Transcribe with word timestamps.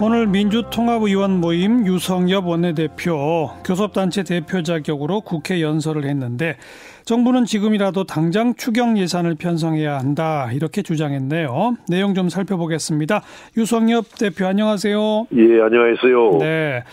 오늘 0.00 0.26
민주통합의원 0.26 1.40
모임 1.40 1.86
유성엽 1.86 2.46
원내대표 2.46 3.50
교섭단체 3.64 4.24
대표 4.24 4.62
자격으로 4.62 5.22
국회 5.22 5.62
연설을 5.62 6.04
했는데 6.04 6.56
정부는 7.04 7.44
지금이라도 7.44 8.04
당장 8.04 8.54
추경 8.54 8.98
예산을 8.98 9.36
편성해야 9.36 9.98
한다 9.98 10.50
이렇게 10.52 10.82
주장했네요. 10.82 11.76
내용 11.88 12.14
좀 12.14 12.28
살펴보겠습니다. 12.28 13.22
유성엽 13.56 14.18
대표 14.18 14.46
안녕하세요. 14.46 15.26
예, 15.36 15.42
안녕하세요. 15.62 16.38
네. 16.40 16.84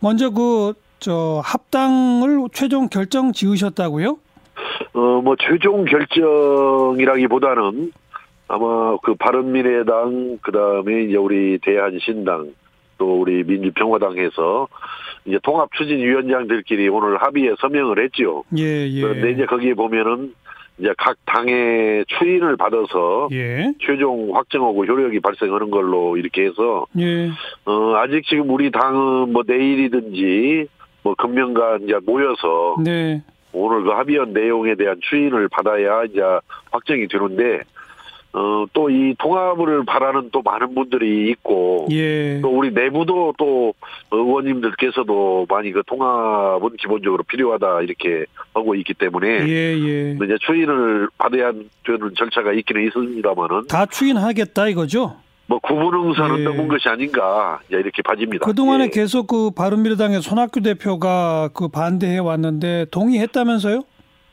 먼저 0.00 0.30
그 0.30 0.74
저 1.04 1.42
합당을 1.44 2.48
최종 2.54 2.88
결정 2.88 3.32
지으셨다고요? 3.32 4.16
어, 4.94 5.00
뭐 5.22 5.36
최종 5.38 5.84
결정이라기보다는 5.84 7.92
아마 8.48 8.96
그 9.02 9.14
바른미래당 9.14 10.38
그다음에 10.42 11.04
이제 11.04 11.16
우리 11.16 11.58
대한신당 11.58 12.52
또 12.98 13.20
우리 13.20 13.42
민주평화당에서 13.44 14.68
이제 15.24 15.38
통합추진위원장들끼리 15.42 16.88
오늘 16.88 17.16
합의에 17.16 17.54
서명을 17.58 18.02
했죠. 18.04 18.44
예, 18.56 18.86
예. 18.88 19.00
그런데 19.00 19.32
이제 19.32 19.46
거기에 19.46 19.74
보면은 19.74 20.34
이제 20.78 20.92
각 20.98 21.16
당의 21.24 22.04
추인을 22.06 22.56
받아서 22.56 23.28
예. 23.32 23.72
최종 23.80 24.36
확정하고 24.36 24.84
효력이 24.84 25.20
발생하는 25.20 25.70
걸로 25.70 26.16
이렇게 26.16 26.44
해서 26.44 26.86
예. 26.98 27.30
어 27.64 27.94
아직 27.96 28.24
지금 28.26 28.50
우리 28.50 28.70
당은 28.70 29.32
뭐 29.32 29.42
내일이든지 29.46 30.66
뭐 31.02 31.14
금년간 31.14 31.84
이제 31.84 31.94
모여서 32.04 32.76
네. 32.84 33.22
오늘 33.52 33.84
그 33.84 33.90
합의한 33.90 34.32
내용에 34.32 34.74
대한 34.74 34.98
추인을 35.00 35.48
받아야 35.48 36.04
이제 36.04 36.20
확정이 36.72 37.06
되는데 37.06 37.60
어 38.34 38.66
또 38.72 38.90
이 38.90 39.14
통합을 39.18 39.84
바라는 39.84 40.30
또 40.32 40.42
많은 40.42 40.74
분들이 40.74 41.30
있고 41.30 41.86
예. 41.90 42.40
또 42.40 42.48
우리 42.50 42.70
내부도 42.72 43.32
또 43.38 43.72
의원님들께서도 44.10 45.46
많이 45.48 45.72
그 45.72 45.82
통합은 45.86 46.76
기본적으로 46.78 47.22
필요하다 47.24 47.82
이렇게 47.82 48.24
하고 48.54 48.74
있기 48.74 48.94
때문에 48.94 49.46
예, 49.48 49.76
예. 49.78 50.12
이제 50.12 50.36
추인을 50.40 51.08
받아야 51.18 51.52
되는 51.52 52.10
절차가 52.16 52.52
있기는 52.52 52.86
있습니다만은 52.88 53.66
다 53.68 53.86
추인하겠다 53.86 54.68
이거죠? 54.68 55.16
뭐 55.46 55.58
구분응선은 55.58 56.40
예. 56.40 56.44
넘은 56.44 56.68
것이 56.68 56.88
아닌가 56.88 57.60
이렇게 57.68 58.02
봐집니다. 58.02 58.46
그동안에 58.46 58.84
예. 58.84 58.88
계속 58.88 59.26
그 59.26 59.50
바른미래당의 59.50 60.22
손학규 60.22 60.60
대표가 60.62 61.50
그 61.54 61.68
반대해 61.68 62.18
왔는데 62.18 62.86
동의했다면서요? 62.90 63.82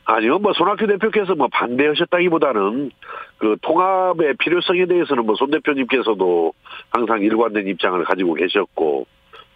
아니요, 0.04 0.38
뭐 0.38 0.52
손학규 0.52 0.86
대표께서 0.86 1.34
뭐 1.34 1.48
반대하셨다기보다는 1.52 2.90
그 3.38 3.56
통합의 3.62 4.34
필요성에 4.38 4.86
대해서는 4.86 5.24
뭐 5.24 5.36
손 5.36 5.50
대표님께서도 5.50 6.52
항상 6.90 7.20
일관된 7.22 7.66
입장을 7.68 8.02
가지고 8.04 8.34
계셨고 8.34 9.06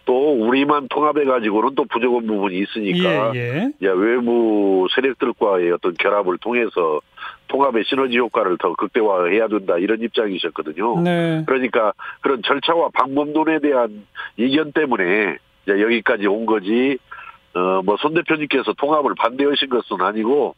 또 0.05 0.33
우리만 0.33 0.87
통합해 0.89 1.25
가지고는 1.25 1.75
또 1.75 1.83
부족한 1.83 2.25
부분이 2.27 2.57
있으니까 2.59 3.35
예, 3.35 3.69
예. 3.81 3.87
외부 3.87 4.87
세력들과의 4.95 5.71
어떤 5.73 5.93
결합을 5.95 6.37
통해서 6.37 7.01
통합의 7.49 7.83
시너지 7.85 8.17
효과를 8.17 8.57
더 8.57 8.73
극대화해야 8.73 9.49
된다 9.49 9.77
이런 9.77 10.01
입장이셨거든요. 10.01 11.01
네. 11.01 11.43
그러니까 11.45 11.91
그런 12.21 12.41
절차와 12.41 12.89
방법론에 12.93 13.59
대한 13.59 14.05
이견 14.37 14.71
때문에 14.71 15.37
이제 15.63 15.81
여기까지 15.81 16.25
온 16.27 16.45
거지. 16.45 16.97
어 17.55 17.81
뭐 17.83 17.97
손 17.97 18.13
대표님께서 18.13 18.73
통합을 18.73 19.13
반대하신 19.17 19.69
것은 19.69 20.01
아니고 20.01 20.55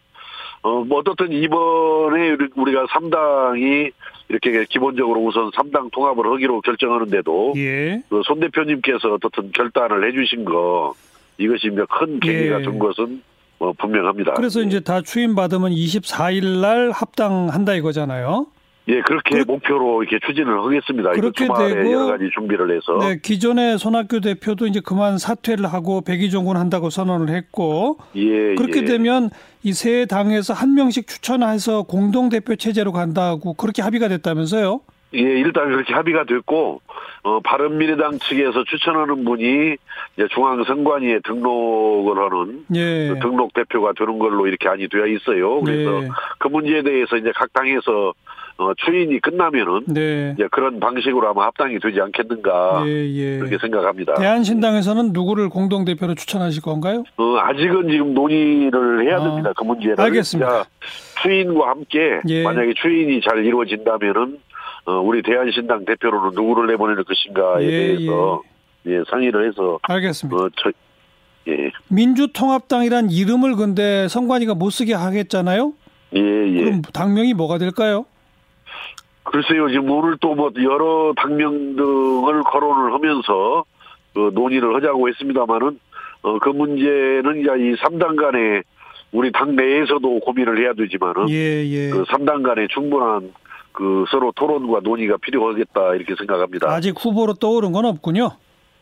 어 0.64 0.84
뭐 0.84 1.00
어떻든 1.00 1.32
이번에 1.32 2.32
우리- 2.32 2.50
우리가 2.56 2.86
3당이 2.88 3.92
이렇게 4.30 4.66
기본적으로 4.70 5.22
우선 5.24 5.50
3당 5.52 5.92
통합을 5.92 6.26
하기로 6.34 6.62
결정하는데도 6.62 7.54
예. 7.58 8.02
그 8.10 8.22
손 8.26 8.40
대표님께서 8.42 9.14
어떻든 9.14 9.52
결단을 9.52 10.08
해주신 10.10 10.46
거 10.46 10.94
이것이 11.38 11.68
이제 11.72 11.84
큰 11.90 12.20
계기가 12.20 12.60
예. 12.60 12.64
된 12.64 12.78
것은 12.80 13.22
뭐 13.60 13.74
분명합니다. 13.74 14.34
그래서 14.34 14.62
이제 14.62 14.80
다 14.82 15.02
추인 15.02 15.36
받으면 15.36 15.72
24일 15.72 16.62
날 16.62 16.92
합당한다 16.92 17.74
이거잖아요. 17.76 18.48
예 18.90 19.02
그렇게 19.02 19.36
그렇- 19.36 19.46
목표로 19.46 20.04
이렇게 20.04 20.20
추진을 20.26 20.60
하겠습니다. 20.64 21.12
그렇게 21.12 21.46
되고 21.48 21.92
여러 21.92 22.06
가지 22.08 22.30
준비를 22.34 22.76
해서 22.76 22.98
네, 23.00 23.20
기존의 23.22 23.78
손학규 23.78 24.20
대표도 24.22 24.66
이제 24.68 24.82
그만 24.84 25.18
사퇴를 25.18 25.68
하고 25.68 26.02
백의종군 26.02 26.58
한다고 26.58 26.90
선언을 26.90 27.30
했고 27.30 27.98
예 28.16 28.56
그렇게 28.56 28.82
예. 28.82 28.86
되면 28.86 29.30
이 29.64 29.74
세 29.74 30.06
당에서 30.06 30.54
한 30.54 30.74
명씩 30.74 31.08
추천해서 31.08 31.84
공동 31.84 32.30
대표 32.30 32.56
체제로 32.56 32.92
간다고 32.92 33.54
그렇게 33.54 33.82
합의가 33.82 34.08
됐다면서요? 34.08 34.82
예, 35.16 35.20
일단 35.20 35.66
그렇게 35.72 35.92
합의가 35.92 36.26
됐고, 36.26 36.82
어, 37.24 37.40
바른미래당 37.40 38.20
측에서 38.20 38.64
추천하는 38.66 39.26
분이 39.26 39.76
이제 40.16 40.28
중앙선관위에 40.36 41.22
등록을 41.26 42.16
하는 42.20 42.66
예. 42.76 43.10
그 43.10 43.20
등록 43.20 43.52
대표가 43.54 43.94
되는 43.98 44.20
걸로 44.20 44.46
이렇게 44.46 44.70
안이 44.70 44.88
되어 44.88 45.08
있어요. 45.08 45.62
그래서 45.62 46.02
네. 46.02 46.10
그 46.38 46.48
문제에 46.48 46.84
대해서 46.84 47.18
이제 47.18 47.32
각 47.36 47.52
당에서 47.54 48.14
어, 48.60 48.74
추인이 48.76 49.22
끝나면은 49.22 49.86
네. 49.88 50.34
이제 50.36 50.46
그런 50.52 50.82
방식으로 50.82 51.30
아마 51.30 51.46
합당이 51.46 51.80
되지 51.80 52.02
않겠는가 52.02 52.84
예, 52.88 53.10
예. 53.10 53.38
그렇게 53.38 53.58
생각합니다. 53.58 54.16
대한신당에서는 54.16 55.14
누구를 55.14 55.48
공동 55.48 55.86
대표로 55.86 56.14
추천하실 56.14 56.62
건가요? 56.62 57.06
어, 57.16 57.38
아직은 57.38 57.90
지금 57.90 58.14
논의를 58.14 59.08
해야 59.08 59.16
아, 59.16 59.24
됩니다. 59.24 59.54
그 59.56 59.64
문제를. 59.64 60.02
알겠습니다. 60.02 60.64
자, 60.64 60.66
추인과 61.24 61.70
함께 61.70 62.20
예. 62.28 62.44
만약에 62.44 62.74
추인이 62.82 63.22
잘 63.22 63.46
이루어진다면은 63.46 64.40
어, 64.88 64.92
우리 65.00 65.24
대한신당 65.24 65.86
대표로는 65.86 66.32
누구를 66.36 66.68
내보내는 66.68 67.06
것인가에 67.06 67.64
예, 67.64 67.70
대해서 67.70 68.42
예, 68.88 69.04
상의를 69.10 69.48
해서 69.48 69.80
알겠습니다. 69.84 70.38
어, 70.38 70.50
저, 70.58 70.72
예, 71.48 71.72
민주통합당이란 71.88 73.10
이름을 73.10 73.56
근데 73.56 74.10
선관위가 74.10 74.54
못 74.56 74.70
쓰게 74.72 74.94
하겠잖아요? 74.96 75.72
예, 76.18 76.20
예. 76.20 76.64
그럼 76.66 76.82
당명이 76.82 77.34
뭐가 77.36 77.58
될까요? 77.58 78.06
글쎄요, 79.32 79.70
지금 79.70 79.90
오늘 79.92 80.18
또 80.18 80.34
뭐 80.36 80.52
여러 80.64 81.14
당명 81.16 81.76
등을 81.76 82.44
거론을 82.44 82.94
하면서 82.94 83.64
그 84.14 84.32
논의를 84.34 84.76
하자고 84.76 85.08
했습니다만은 85.10 85.80
어, 86.24 86.40
그 86.40 86.50
문제는 86.50 87.40
이제 87.42 87.50
이 87.58 87.76
3당 87.76 88.16
간에 88.20 88.62
우리 89.12 89.32
당 89.32 89.56
내에서도 89.56 90.20
고민을 90.20 90.60
해야 90.60 90.74
되지만은 90.74 91.30
예, 91.30 91.66
예. 91.66 91.90
그 91.90 92.04
3당 92.06 92.44
간에 92.44 92.68
충분한 92.70 93.34
그 93.72 94.06
서로 94.10 94.32
토론과 94.36 94.82
논의가 94.84 95.18
필요하겠다 95.18 95.96
이렇게 95.96 96.16
생각합니다. 96.16 96.70
아직 96.70 96.96
후보로 96.98 97.34
떠오른 97.36 97.72
건 97.72 97.86
없군요. 97.86 98.32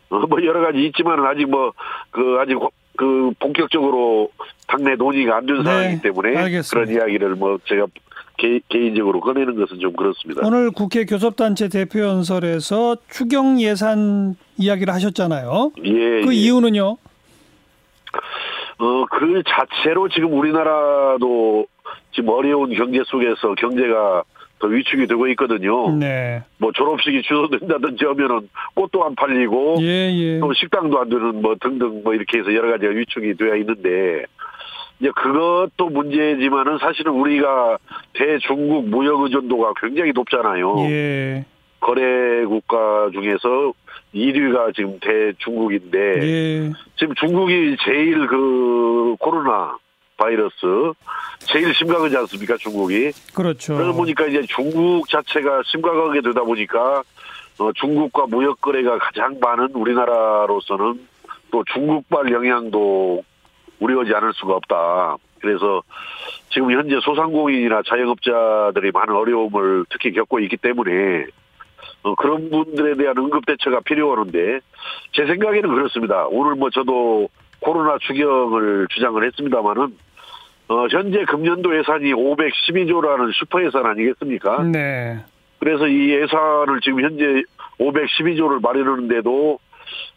어, 0.10 0.20
뭐 0.20 0.44
여러 0.46 0.62
가지 0.62 0.86
있지만은 0.86 1.26
아직 1.26 1.46
뭐 1.50 1.74
그 2.12 2.38
아직 2.40 2.54
호- 2.54 2.72
그 2.98 3.32
본격적으로 3.40 4.30
당내 4.68 4.96
논의가 4.96 5.38
안된 5.38 5.58
네, 5.58 5.64
상황이기 5.64 6.02
때문에 6.02 6.36
알겠습니다. 6.36 6.70
그런 6.74 6.90
이야기를 7.10 7.36
뭐 7.36 7.60
제가 7.66 7.86
개, 7.86 8.02
개 8.38 8.62
인적으로 8.72 9.20
꺼내는 9.20 9.56
것은 9.56 9.80
좀 9.80 9.94
그렇습니다. 9.94 10.42
오늘 10.46 10.72
국회 10.72 11.06
교섭단체 11.06 11.70
대표 11.70 12.02
연설에서 12.02 12.98
추경 13.10 13.60
예산 13.60 14.36
이야기를 14.58 14.94
하셨잖아요. 14.94 15.72
예, 15.84 16.22
그 16.22 16.34
예. 16.34 16.36
이유는요? 16.36 16.98
어, 18.80 19.06
그 19.10 19.44
자체로 19.48 20.08
지금 20.10 20.34
우리나라도 20.38 21.66
지금 22.14 22.30
어려운 22.30 22.74
경제 22.76 23.02
속에서 23.08 23.56
경제가 23.56 24.24
더 24.60 24.68
위축이 24.68 25.08
되고 25.08 25.28
있거든요. 25.30 25.96
네. 25.96 26.44
뭐 26.58 26.72
졸업식이 26.72 27.22
취소된다든지 27.24 28.06
하면은 28.06 28.50
꽃도 28.74 29.04
안 29.04 29.16
팔리고 29.16 29.78
예, 29.82 30.12
예. 30.12 30.40
또 30.40 30.52
식당도 30.54 31.00
안 31.00 31.10
되는 31.10 31.42
뭐 31.42 31.56
등등 31.62 32.02
뭐 32.04 32.14
이렇게 32.14 32.40
해서 32.40 32.54
여러 32.54 32.72
가지가 32.72 32.92
위축이 32.92 33.36
되어 33.36 33.56
있는데 33.58 34.26
이제 35.00 35.12
그것도 35.16 35.90
문제지만은 35.90 36.80
사실은 36.80 37.14
우리가 37.14 37.78
대중국 38.14 38.90
무역 38.90 39.22
의존도가 39.22 39.74
굉장히 39.80 40.12
높잖아요. 40.12 40.80
예. 40.90 41.46
거래 41.80 42.44
국가 42.46 43.10
중에서 43.14 43.74
1위가 44.14 44.76
지금 44.76 45.00
대중국인데 45.00 45.98
예. 46.00 46.72
지금 46.98 47.14
중국이 47.16 47.78
제일 47.86 48.26
그 48.26 49.16
코로나 49.20 49.78
바이러스 50.18 50.58
제일 51.42 51.74
심각하지 51.76 52.18
않습니까 52.18 52.58
중국이 52.58 53.12
그렇죠. 53.36 53.76
그러다 53.76 53.94
보니까 53.94 54.26
이제 54.26 54.42
중국 54.48 55.08
자체가 55.08 55.62
심각하게 55.68 56.22
되다 56.22 56.42
보니까 56.42 57.04
어, 57.60 57.72
중국과 57.74 58.26
무역 58.28 58.62
거래가 58.62 58.98
가장 58.98 59.38
많은 59.40 59.70
우리나라로서는 59.74 61.08
또 61.52 61.64
중국발 61.74 62.32
영향도 62.32 63.24
우려하지 63.80 64.14
않을 64.14 64.34
수가 64.34 64.56
없다. 64.56 65.18
그래서 65.40 65.84
지금 66.50 66.72
현재 66.72 67.00
소상공인이나 67.02 67.82
자영업자들이 67.88 68.92
많은 68.92 69.16
어려움을 69.16 69.86
특히 69.90 70.12
겪고 70.12 70.40
있기 70.40 70.58
때문에 70.58 71.26
어, 72.04 72.16
그런 72.16 72.50
분들에 72.50 72.96
대한 72.96 73.18
응급 73.18 73.46
대처가 73.46 73.82
필요하는데 73.82 74.60
제 75.14 75.26
생각에는 75.26 75.70
그렇습니다. 75.70 76.26
오늘 76.28 76.56
뭐 76.56 76.70
저도 76.70 77.30
코로나 77.60 77.98
추경을 78.00 78.88
주장을 78.90 79.24
했습니다마는 79.24 79.98
어, 80.70 80.88
현재 80.90 81.24
금년도 81.26 81.78
예산이 81.78 82.14
512조라는 82.14 83.34
슈퍼 83.34 83.64
예산 83.64 83.86
아니겠습니까? 83.86 84.64
네. 84.64 85.18
그래서 85.60 85.88
이 85.88 86.10
예산을 86.10 86.82
지금 86.82 87.02
현재 87.02 87.44
512조를 87.80 88.62
마련하는데도 88.62 89.60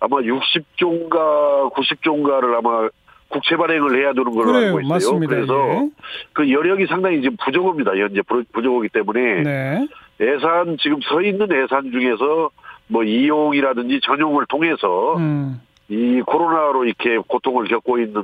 아마 0.01 0.17
60조인가 0.19 1.73
90조인가를 1.73 2.59
아마 2.59 2.89
국채 3.31 3.57
발행을 3.57 3.99
해야 4.01 4.13
되는 4.13 4.31
걸로 4.33 4.53
그래요, 4.53 4.67
알고 4.67 4.81
있어요. 4.81 4.89
맞습니다. 4.93 5.35
그래서 5.35 5.55
예. 5.71 5.89
그 6.33 6.51
여력이 6.51 6.87
상당히 6.87 7.23
지금 7.23 7.37
부족합니다. 7.43 7.93
현재 7.97 8.21
부- 8.23 8.45
부족하기 8.53 8.89
때문에 8.91 9.43
네. 9.43 9.89
예산 10.21 10.77
지금 10.79 11.01
서 11.03 11.23
있는 11.23 11.47
예산 11.51 11.91
중에서 11.91 12.51
뭐 12.89 13.05
이용이라든지 13.05 14.01
전용을 14.03 14.45
통해서 14.49 15.17
음. 15.17 15.61
이 15.89 16.21
코로나로 16.27 16.85
이렇게 16.85 17.19
고통을 17.19 17.69
겪고 17.69 17.99
있는 18.01 18.23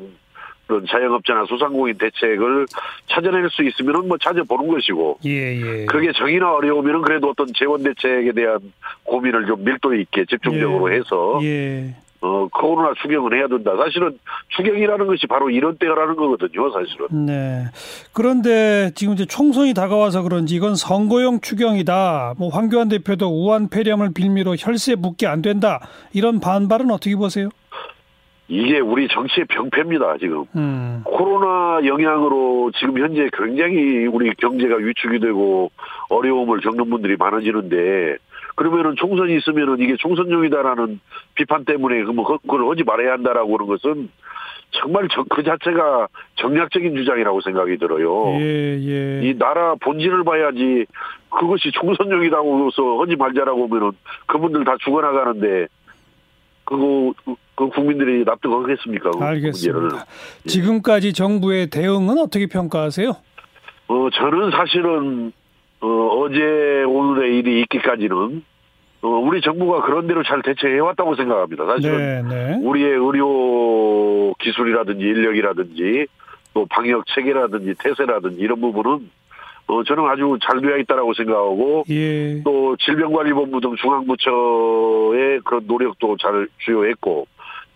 그런 0.66 0.84
자영업자나 0.84 1.44
소상공인 1.46 1.96
대책을 1.96 2.66
찾아낼 3.08 3.48
수 3.50 3.62
있으면은 3.62 4.08
뭐 4.08 4.18
찾아보는 4.18 4.66
것이고 4.66 5.18
예, 5.24 5.54
예. 5.60 5.86
그게 5.86 6.10
정의나 6.12 6.52
어려우면은 6.54 7.02
그래도 7.02 7.28
어떤 7.30 7.46
재원 7.56 7.84
대책에 7.84 8.32
대한 8.32 8.58
고민을 9.04 9.46
좀 9.46 9.62
밀도 9.64 9.94
있게 9.94 10.24
집중적으로 10.24 10.92
예. 10.92 10.96
해서 10.96 11.38
예. 11.44 11.94
어 12.26 12.48
코로나 12.52 12.92
추경을 13.00 13.36
해야 13.38 13.46
된다. 13.46 13.76
사실은 13.76 14.18
추경이라는 14.56 15.06
것이 15.06 15.26
바로 15.28 15.48
이런 15.48 15.76
때라는 15.78 16.16
거거든요. 16.16 16.70
사실은. 16.70 17.26
네. 17.26 17.64
그런데 18.12 18.90
지금 18.94 19.14
이제 19.14 19.24
총선이 19.24 19.74
다가와서 19.74 20.22
그런지 20.22 20.56
이건 20.56 20.74
선거용 20.74 21.40
추경이다. 21.40 22.34
뭐 22.38 22.48
황교안 22.48 22.88
대표도 22.88 23.28
우한 23.28 23.68
폐렴을 23.68 24.10
빌미로 24.12 24.56
혈세 24.58 24.96
묻게 24.96 25.26
안 25.26 25.40
된다. 25.42 25.80
이런 26.12 26.40
반발은 26.40 26.90
어떻게 26.90 27.14
보세요? 27.14 27.48
이게 28.48 28.78
우리 28.78 29.08
정치의 29.08 29.46
병폐입니다. 29.46 30.18
지금 30.18 30.44
음. 30.54 31.02
코로나 31.04 31.84
영향으로 31.84 32.70
지금 32.78 32.98
현재 32.98 33.28
굉장히 33.32 34.06
우리 34.06 34.32
경제가 34.34 34.76
위축이 34.76 35.18
되고 35.18 35.70
어려움을 36.08 36.60
겪는 36.60 36.88
분들이 36.88 37.16
많아지는데 37.16 38.16
총선이 38.96 39.36
있으면은 39.36 39.78
이게 39.80 39.96
총선용이다라는 39.98 41.00
비판 41.34 41.64
때문에 41.64 42.02
그뭐 42.04 42.24
그걸 42.38 42.68
하지 42.70 42.82
말아야 42.84 43.12
한다라고 43.12 43.54
하는 43.56 43.66
것은 43.66 44.08
정말 44.72 45.08
저- 45.12 45.24
그 45.30 45.42
자체가 45.42 46.08
정략적인 46.36 46.96
주장이라고 46.96 47.40
생각이 47.40 47.78
들어요. 47.78 48.26
예, 48.40 48.78
예. 48.80 49.20
이 49.28 49.34
나라 49.38 49.74
본질을 49.80 50.24
봐야지 50.24 50.84
그것이 51.30 51.70
총선용이라고 51.72 52.66
해서 52.66 53.00
하지 53.00 53.14
말자라고 53.16 53.66
하면은 53.68 53.92
그분들 54.26 54.64
다 54.64 54.74
죽어나가는데 54.84 55.68
그거 56.64 57.12
그- 57.24 57.34
그 57.54 57.68
국민들이 57.68 58.24
납득하겠습니까? 58.24 59.10
그. 59.12 59.24
알겠습니다. 59.24 60.04
지금까지 60.46 61.12
정부의 61.12 61.68
대응은 61.70 62.18
어떻게 62.18 62.46
평가하세요? 62.46 63.12
어, 63.88 64.08
저는 64.12 64.50
사실은, 64.50 65.32
어, 65.80 66.26
제 66.32 66.82
오늘의 66.82 67.38
일이 67.38 67.60
있기까지는, 67.62 68.42
어, 69.02 69.08
우리 69.08 69.40
정부가 69.40 69.82
그런 69.82 70.06
대로 70.06 70.22
잘 70.22 70.42
대처해왔다고 70.42 71.16
생각합니다. 71.16 71.66
사실은, 71.66 72.28
네, 72.28 72.34
네. 72.34 72.58
우리의 72.62 72.90
의료 72.90 74.34
기술이라든지 74.40 75.04
인력이라든지, 75.04 76.06
또 76.54 76.66
방역 76.66 77.04
체계라든지 77.06 77.74
태세라든지 77.78 78.40
이런 78.40 78.60
부분은, 78.60 79.10
어, 79.68 79.82
저는 79.84 80.04
아주 80.06 80.38
잘 80.42 80.60
되어 80.60 80.78
있다라고 80.78 81.12
생각하고, 81.14 81.84
예. 81.90 82.42
또 82.42 82.76
질병관리본부 82.76 83.60
등 83.60 83.74
중앙부처의 83.76 85.40
그런 85.44 85.66
노력도 85.66 86.16
잘 86.18 86.48
주요했고, 86.58 87.26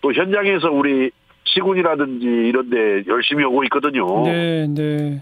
또 0.01 0.13
현장에서 0.13 0.71
우리 0.71 1.11
시군이라든지 1.45 2.25
이런 2.25 2.69
데 2.69 3.03
열심히 3.07 3.43
오고 3.43 3.63
있거든요. 3.65 4.23
네, 4.23 4.67
네. 4.67 5.21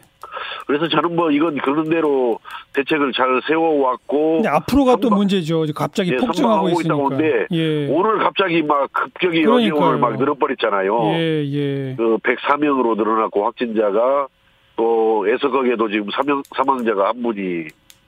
그래서 0.67 0.87
저는 0.87 1.15
뭐 1.15 1.31
이건 1.31 1.57
그런 1.57 1.89
대로 1.89 2.39
대책을 2.73 3.11
잘 3.13 3.41
세워왔고 3.47 4.35
근데 4.35 4.49
앞으로가 4.49 4.97
또 4.97 5.03
선거- 5.03 5.15
문제죠. 5.17 5.65
갑자기 5.75 6.11
예, 6.13 6.17
폭증하고 6.17 6.69
있으니까. 6.69 6.95
하는데 6.95 7.47
예. 7.51 7.87
오늘 7.89 8.19
갑자기 8.19 8.61
막 8.61 8.91
급격히 8.93 9.39
어제 9.39 9.45
그러니까요. 9.69 9.81
오늘 9.89 9.99
막 9.99 10.17
늘어버렸잖아요. 10.17 11.03
예, 11.13 11.43
예. 11.45 11.95
그 11.97 12.17
104명으로 12.19 12.95
늘어났고 12.95 13.43
확진자가 13.45 14.27
또 14.75 15.25
애석하게도 15.27 15.89
지금 15.89 16.07
사명, 16.15 16.43
사망자가 16.55 17.09
한 17.09 17.21
분이 17.23 17.65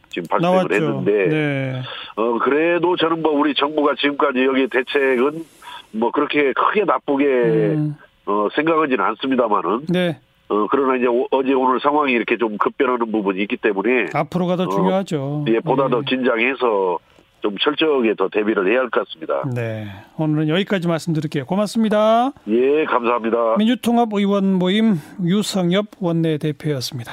지금 0.10 0.28
발생을 0.30 0.56
나왔죠. 0.56 0.74
했는데 0.76 1.28
네. 1.28 1.82
어 2.16 2.38
그래도 2.40 2.96
저는 2.98 3.22
뭐 3.24 3.32
우리 3.32 3.54
정부가 3.56 3.96
지금까지 3.96 4.44
여기 4.44 4.68
대책은 4.68 5.44
뭐 5.92 6.12
그렇게 6.12 6.54
크게 6.54 6.86
나쁘게 6.86 7.26
음, 7.26 7.96
어 8.26 8.48
생각하지는 8.56 9.04
않습니다만은 9.04 9.86
네. 9.90 10.20
어 10.48 10.68
그러나 10.70 10.96
이제 10.98 11.08
오- 11.08 11.28
어제 11.32 11.54
오늘 11.54 11.80
상황이 11.80 12.12
이렇게 12.14 12.38
좀 12.38 12.58
급변하는 12.58 13.12
부분이 13.12 13.42
있기 13.44 13.58
때문에 13.58 14.08
앞으로가 14.14 14.56
더 14.58 14.64
어, 14.64 14.70
중요하죠. 14.70 15.46
예, 15.48 15.60
보다 15.60 15.86
예. 15.86 15.90
더 15.90 16.02
긴장해서 16.02 17.00
좀 17.42 17.56
철저하게 17.58 18.14
더 18.16 18.30
대비를 18.30 18.70
해야 18.72 18.82
할 18.82 18.90
것 18.92 19.04
같습니다. 19.08 19.44
네. 19.56 19.88
오늘은 20.18 20.48
여기까지 20.50 20.88
말씀드릴게요. 20.88 21.46
고맙습니다. 21.46 22.32
예, 22.48 22.86
감사합니다. 22.86 23.56
민주통합 23.58 24.10
의원 24.14 24.54
모임 24.60 24.98
유성엽 25.24 25.88
원내대표였습니다. 26.00 27.12